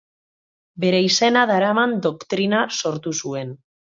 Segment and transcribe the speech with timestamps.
[0.85, 3.53] Bere izena daraman doktrina sortu zuen.